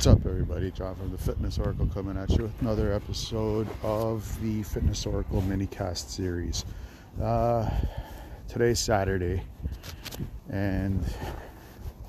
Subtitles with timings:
[0.00, 0.70] What's up, everybody?
[0.70, 5.42] John from the Fitness Oracle coming at you with another episode of the Fitness Oracle
[5.42, 6.64] minicast series.
[7.22, 7.68] Uh,
[8.48, 9.42] today's Saturday,
[10.48, 11.04] and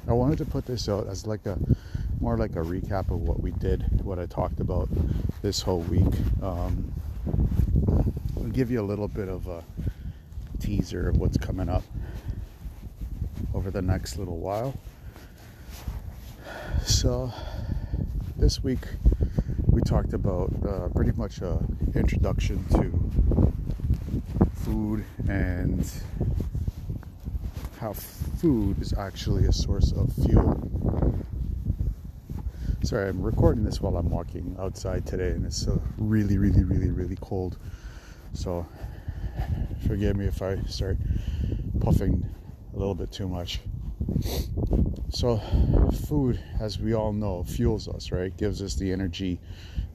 [0.08, 1.60] I wanted to put this out as like a
[2.22, 4.88] more like a recap of what we did, what I talked about
[5.42, 6.14] this whole week.
[6.42, 6.94] Um,
[8.38, 9.66] I'll give you a little bit of a
[10.62, 11.84] teaser of what's coming up
[13.54, 14.73] over the next little while.
[16.86, 17.32] So,
[18.42, 18.88] this week
[19.68, 23.54] we talked about uh, pretty much an introduction to
[24.56, 25.88] food and
[27.79, 30.60] how food is actually a source of fuel.
[32.81, 36.89] Sorry, I'm recording this while I'm walking outside today, and it's uh, really, really, really,
[36.89, 37.59] really cold.
[38.34, 38.66] So,
[39.88, 40.98] forgive me if I start
[41.80, 42.28] puffing
[42.73, 43.59] a little bit too much.
[45.14, 45.38] So,
[46.08, 48.36] food, as we all know, fuels us, right?
[48.38, 49.39] Gives us the energy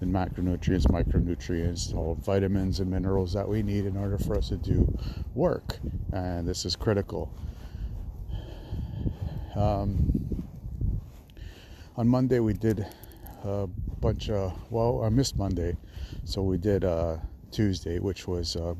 [0.00, 4.56] and macronutrients, micronutrients, all vitamins and minerals that we need in order for us to
[4.56, 4.86] do
[5.34, 5.78] work.
[6.12, 7.32] And this is critical.
[9.54, 10.46] Um,
[11.96, 12.86] on Monday, we did
[13.42, 13.66] a
[14.00, 15.76] bunch of, well, I missed Monday.
[16.24, 17.16] So, we did uh,
[17.50, 18.74] Tuesday, which was uh,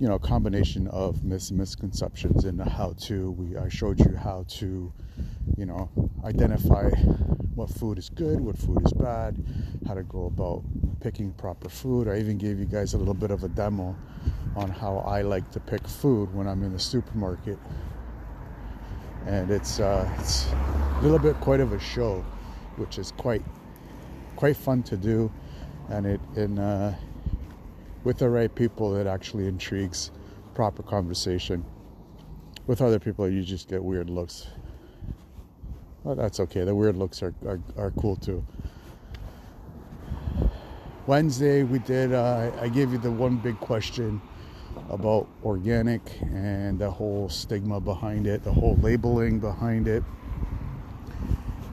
[0.00, 3.32] you know, a combination of mis- misconceptions in the how to.
[3.32, 4.90] We I showed you how to,
[5.58, 5.90] you know,
[6.24, 6.88] identify
[7.54, 9.36] what food is good, what food is bad,
[9.86, 10.62] how to go about
[11.00, 12.08] picking proper food.
[12.08, 13.94] I even gave you guys a little bit of a demo
[14.56, 17.58] on how I like to pick food when I'm in the supermarket.
[19.26, 22.24] And it's uh, it's a little bit quite of a show,
[22.76, 23.42] which is quite
[24.36, 25.30] quite fun to do,
[25.90, 26.96] and it in uh,
[28.04, 30.10] with the right people, it actually intrigues
[30.54, 31.64] proper conversation.
[32.66, 34.46] With other people, you just get weird looks.
[36.04, 36.64] Well, that's okay.
[36.64, 38.44] The weird looks are, are, are cool too.
[41.06, 44.20] Wednesday, we did, uh, I gave you the one big question
[44.88, 50.04] about organic and the whole stigma behind it, the whole labeling behind it.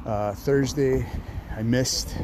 [0.06, 1.06] Uh, Thursday,
[1.56, 2.16] I missed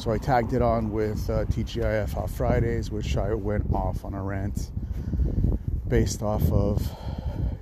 [0.00, 4.14] so I tagged it on with uh, TGIF Hot Fridays, which I went off on
[4.14, 4.70] a rant
[5.88, 6.90] based off of,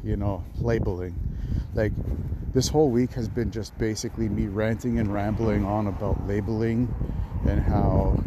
[0.05, 1.19] you know, labeling.
[1.75, 1.91] Like
[2.53, 6.95] this whole week has been just basically me ranting and rambling on about labeling
[7.49, 8.23] and how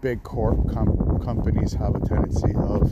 [0.00, 2.88] big corp com- companies have a tendency of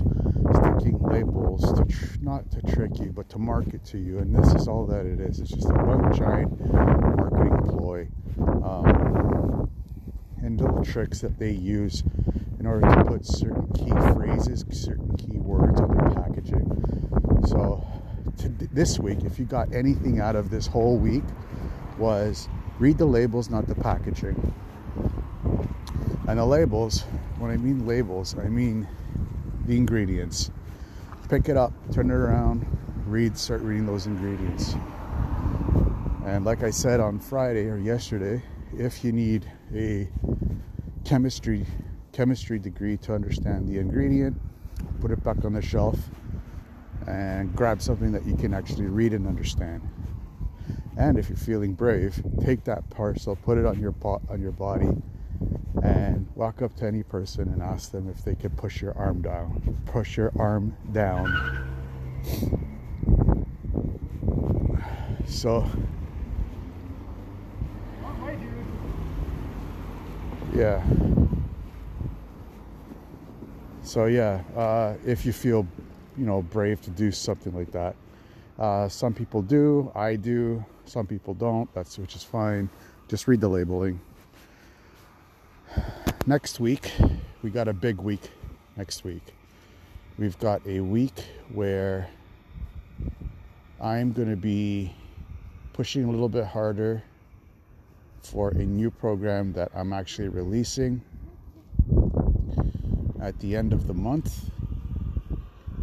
[0.55, 4.19] sticking labels to tr- not to trick you but to market to you.
[4.19, 5.39] And this is all that it is.
[5.39, 8.09] It's just a one giant marketing ploy.
[8.65, 9.02] Um,
[10.53, 12.03] and little tricks that they use
[12.61, 16.69] in order to put certain key phrases, certain key words on their packaging.
[17.47, 17.85] So,
[18.73, 21.25] this week, if you got anything out of this whole week,
[21.99, 22.49] was
[22.79, 24.55] read the labels, not the packaging.
[26.29, 27.03] And the labels,
[27.39, 28.87] when I mean labels, I mean
[29.67, 30.51] the ingredients.
[31.29, 32.67] Pick it up, turn it around,
[33.07, 34.75] read, start reading those ingredients.
[36.27, 38.43] And like I said on Friday or yesterday,
[38.77, 40.09] if you need a
[41.05, 41.67] chemistry
[42.13, 44.39] chemistry degree to understand the ingredient,
[45.01, 45.99] put it back on the shelf
[47.07, 49.81] and grab something that you can actually read and understand.
[50.97, 53.95] And if you're feeling brave, take that parcel, put it on your
[54.29, 54.91] on your body
[55.83, 59.23] and walk up to any person and ask them if they could push your arm
[59.23, 59.79] down.
[59.87, 61.69] Push your arm down.
[65.27, 65.67] So
[70.63, 70.81] yeah.
[73.83, 75.67] So yeah uh, if you feel
[76.17, 77.97] you know brave to do something like that.
[78.59, 82.71] Uh, some people do i do some people don't that's which is fine.
[83.09, 84.01] Just read the labeling.
[86.27, 86.93] Next week
[87.43, 88.31] we got a big week
[88.77, 89.35] next week.
[90.17, 91.19] We've got a week
[91.53, 92.09] where
[93.81, 94.95] i'm going to be
[95.73, 97.03] pushing a little bit harder
[98.23, 101.03] for a new program that I'm actually releasing
[103.21, 104.51] at the end of the month.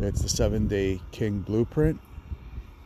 [0.02, 2.00] It's the seven day King Blueprint.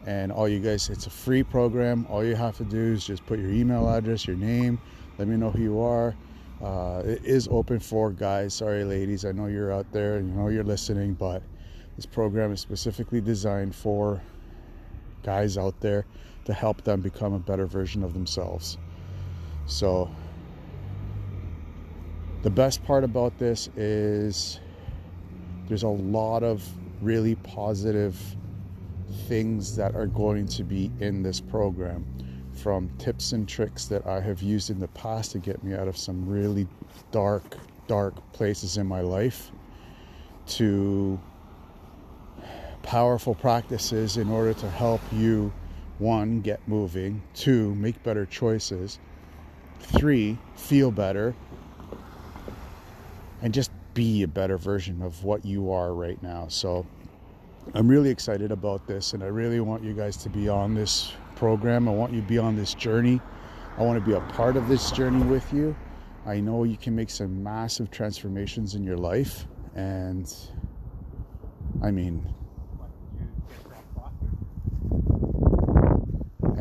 [0.06, 2.06] And all you guys, it's a free program.
[2.10, 4.80] All you have to do is just put your email address, your name,
[5.18, 6.16] let me know who you are.
[6.62, 8.54] Uh, it is open for guys.
[8.54, 9.26] Sorry, ladies.
[9.26, 11.44] I know you're out there and you know you're listening, but
[11.96, 14.22] this program is specifically designed for
[15.24, 16.06] guys out there
[16.46, 18.78] to help them become a better version of themselves.
[19.66, 20.10] So,
[22.42, 24.60] the best part about this is
[25.68, 26.64] there's a lot of
[27.02, 28.18] really positive
[29.28, 32.06] things that are going to be in this program.
[32.54, 35.88] from tips and tricks that I have used in the past to get me out
[35.88, 36.68] of some really
[37.12, 37.58] dark,
[37.88, 39.52] dark places in my life
[40.46, 41.20] to
[42.84, 45.52] powerful practices in order to help you
[45.98, 49.00] one, get moving, two, make better choices,
[49.84, 51.36] three, feel better,
[53.42, 56.48] and just be a better version of what you are right now.
[56.48, 56.86] So
[57.74, 61.14] I'm really excited about this, and I really want you guys to be on this
[61.36, 61.88] program.
[61.88, 63.22] I want you to be on this journey.
[63.78, 65.76] I want to be a part of this journey with you.
[66.26, 69.46] I know you can make some massive transformations in your life,
[69.76, 70.34] and
[71.82, 72.34] I mean,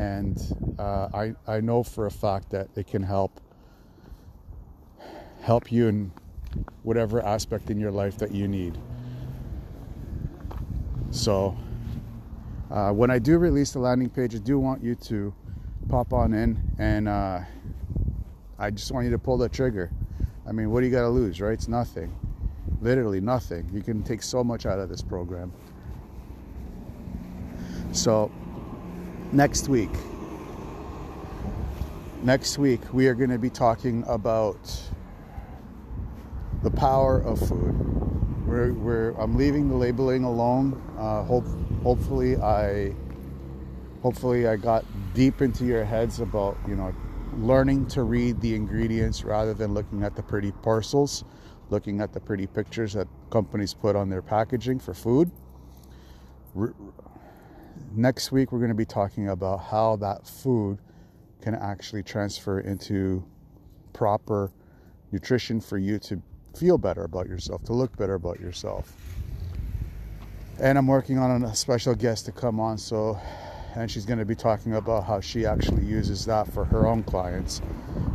[0.02, 3.40] and uh, I, I know for a fact that it can help
[5.42, 6.12] help you in
[6.82, 8.78] whatever aspect in your life that you need.
[11.10, 11.56] So
[12.70, 15.34] uh, when I do release the landing page, I do want you to
[15.88, 17.40] pop on in and uh,
[18.58, 19.90] I just want you to pull the trigger.
[20.46, 21.52] I mean, what do you got to lose, right?
[21.52, 22.14] It's nothing.
[22.80, 23.70] Literally nothing.
[23.72, 25.52] You can take so much out of this program.
[27.92, 28.30] So
[29.32, 29.90] next week.
[32.22, 34.58] Next week, we are going to be talking about
[36.62, 38.46] the power of food.
[38.46, 40.80] We're, we're, I'm leaving the labeling alone.
[40.98, 41.46] Uh, hope,
[41.82, 42.94] hopefully, I
[44.02, 44.84] hopefully I got
[45.14, 46.92] deep into your heads about you know
[47.38, 51.24] learning to read the ingredients rather than looking at the pretty parcels,
[51.70, 55.30] looking at the pretty pictures that companies put on their packaging for food.
[57.94, 60.78] Next week we're going to be talking about how that food
[61.42, 63.22] can actually transfer into
[63.92, 64.50] proper
[65.10, 66.22] nutrition for you to
[66.56, 68.96] feel better about yourself, to look better about yourself.
[70.58, 73.20] And I'm working on a special guest to come on, so
[73.74, 77.02] and she's going to be talking about how she actually uses that for her own
[77.02, 77.60] clients.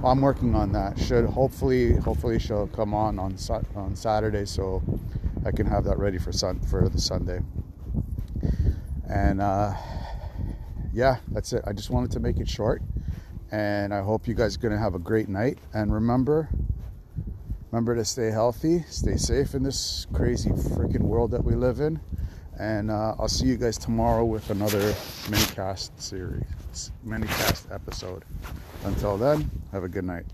[0.04, 0.98] I'm working on that.
[0.98, 3.38] Should hopefully, hopefully she'll come on on
[3.76, 4.82] on Saturday, so
[5.46, 7.42] I can have that ready for sun for the Sunday.
[9.10, 9.74] And uh,
[10.94, 11.64] yeah, that's it.
[11.66, 12.82] I just wanted to make it short.
[13.52, 15.58] And I hope you guys are going to have a great night.
[15.74, 16.50] And remember,
[17.72, 22.00] remember to stay healthy, stay safe in this crazy freaking world that we live in.
[22.60, 24.96] And uh, I'll see you guys tomorrow with another
[25.30, 26.44] mini cast series,
[27.04, 28.26] mini cast episode.
[28.84, 30.26] Until then, have a good night.